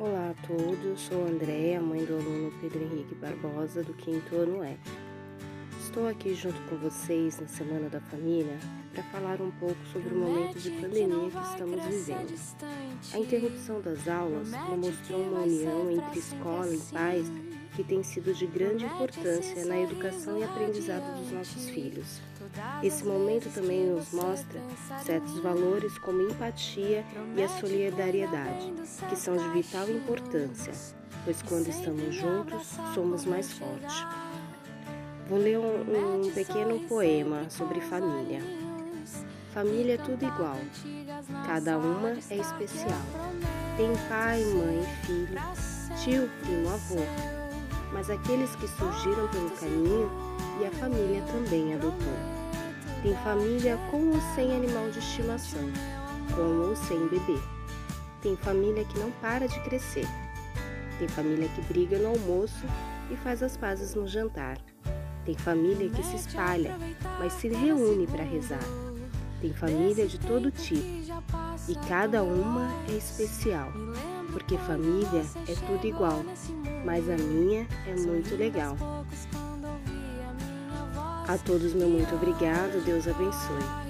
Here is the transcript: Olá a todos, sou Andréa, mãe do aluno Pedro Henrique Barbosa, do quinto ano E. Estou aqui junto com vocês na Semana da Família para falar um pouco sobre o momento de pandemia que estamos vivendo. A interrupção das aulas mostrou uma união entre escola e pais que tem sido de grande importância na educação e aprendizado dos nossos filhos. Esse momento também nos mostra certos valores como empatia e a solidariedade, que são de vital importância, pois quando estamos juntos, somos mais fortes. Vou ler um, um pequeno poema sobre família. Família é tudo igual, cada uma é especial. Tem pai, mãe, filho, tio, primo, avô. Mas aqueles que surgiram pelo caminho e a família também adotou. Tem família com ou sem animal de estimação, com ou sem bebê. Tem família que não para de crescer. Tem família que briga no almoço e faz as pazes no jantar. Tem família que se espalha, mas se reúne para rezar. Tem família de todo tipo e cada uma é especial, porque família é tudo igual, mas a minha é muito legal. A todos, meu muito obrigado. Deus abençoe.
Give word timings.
Olá 0.00 0.30
a 0.30 0.46
todos, 0.46 0.98
sou 0.98 1.26
Andréa, 1.26 1.78
mãe 1.78 2.02
do 2.06 2.14
aluno 2.14 2.50
Pedro 2.58 2.82
Henrique 2.82 3.14
Barbosa, 3.16 3.82
do 3.82 3.92
quinto 3.92 4.34
ano 4.34 4.64
E. 4.64 4.78
Estou 5.78 6.08
aqui 6.08 6.34
junto 6.34 6.58
com 6.70 6.76
vocês 6.76 7.38
na 7.38 7.46
Semana 7.46 7.90
da 7.90 8.00
Família 8.00 8.58
para 8.94 9.02
falar 9.02 9.42
um 9.42 9.50
pouco 9.50 9.76
sobre 9.92 10.14
o 10.14 10.16
momento 10.16 10.58
de 10.58 10.70
pandemia 10.70 11.30
que 11.30 11.50
estamos 11.50 11.84
vivendo. 11.84 12.34
A 13.12 13.18
interrupção 13.18 13.82
das 13.82 14.08
aulas 14.08 14.48
mostrou 14.78 15.20
uma 15.20 15.40
união 15.40 15.90
entre 15.90 16.18
escola 16.18 16.74
e 16.74 16.78
pais 16.78 17.26
que 17.80 17.84
tem 17.84 18.02
sido 18.02 18.34
de 18.34 18.46
grande 18.46 18.84
importância 18.84 19.64
na 19.64 19.80
educação 19.80 20.38
e 20.38 20.44
aprendizado 20.44 21.18
dos 21.18 21.32
nossos 21.32 21.70
filhos. 21.70 22.20
Esse 22.82 23.02
momento 23.04 23.50
também 23.54 23.86
nos 23.86 24.12
mostra 24.12 24.60
certos 25.02 25.38
valores 25.38 25.96
como 25.98 26.20
empatia 26.20 27.02
e 27.34 27.42
a 27.42 27.48
solidariedade, 27.48 28.70
que 29.08 29.16
são 29.16 29.34
de 29.34 29.48
vital 29.48 29.88
importância, 29.88 30.74
pois 31.24 31.40
quando 31.40 31.68
estamos 31.68 32.14
juntos, 32.14 32.76
somos 32.92 33.24
mais 33.24 33.50
fortes. 33.50 34.04
Vou 35.26 35.38
ler 35.38 35.58
um, 35.58 36.26
um 36.26 36.30
pequeno 36.32 36.80
poema 36.80 37.48
sobre 37.48 37.80
família. 37.80 38.42
Família 39.54 39.94
é 39.94 39.98
tudo 39.98 40.22
igual, 40.22 40.58
cada 41.46 41.78
uma 41.78 42.10
é 42.28 42.36
especial. 42.36 43.00
Tem 43.78 43.90
pai, 44.06 44.44
mãe, 44.44 44.84
filho, 45.06 45.38
tio, 45.96 46.30
primo, 46.42 46.68
avô. 46.68 47.39
Mas 47.92 48.08
aqueles 48.08 48.54
que 48.56 48.68
surgiram 48.68 49.28
pelo 49.28 49.50
caminho 49.50 50.10
e 50.60 50.66
a 50.66 50.70
família 50.70 51.22
também 51.22 51.74
adotou. 51.74 52.40
Tem 53.02 53.14
família 53.24 53.78
com 53.90 54.10
ou 54.10 54.20
sem 54.34 54.54
animal 54.54 54.90
de 54.90 54.98
estimação, 54.98 55.70
com 56.34 56.68
ou 56.68 56.76
sem 56.76 57.08
bebê. 57.08 57.38
Tem 58.22 58.36
família 58.36 58.84
que 58.84 58.98
não 58.98 59.10
para 59.12 59.48
de 59.48 59.58
crescer. 59.60 60.06
Tem 60.98 61.08
família 61.08 61.48
que 61.48 61.62
briga 61.62 61.98
no 61.98 62.08
almoço 62.08 62.66
e 63.10 63.16
faz 63.16 63.42
as 63.42 63.56
pazes 63.56 63.94
no 63.94 64.06
jantar. 64.06 64.58
Tem 65.24 65.34
família 65.34 65.88
que 65.88 66.02
se 66.02 66.16
espalha, 66.16 66.76
mas 67.18 67.32
se 67.34 67.48
reúne 67.48 68.06
para 68.06 68.22
rezar. 68.22 68.64
Tem 69.40 69.52
família 69.54 70.06
de 70.06 70.18
todo 70.18 70.50
tipo 70.50 71.00
e 71.68 71.74
cada 71.88 72.22
uma 72.22 72.70
é 72.88 72.92
especial, 72.92 73.72
porque 74.32 74.56
família 74.58 75.24
é 75.48 75.54
tudo 75.66 75.86
igual, 75.86 76.24
mas 76.84 77.08
a 77.08 77.16
minha 77.16 77.66
é 77.86 77.94
muito 77.94 78.36
legal. 78.36 78.76
A 81.28 81.38
todos, 81.38 81.74
meu 81.74 81.88
muito 81.88 82.14
obrigado. 82.14 82.84
Deus 82.84 83.06
abençoe. 83.06 83.89